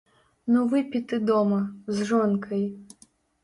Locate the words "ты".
1.11-1.21